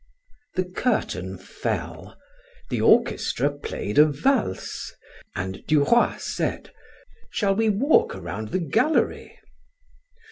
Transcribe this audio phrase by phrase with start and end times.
[0.55, 2.17] The curtain fell
[2.71, 4.91] the orchestra played a valse
[5.35, 6.71] and Duroy said:
[7.29, 9.37] "Shall we walk around the gallery?"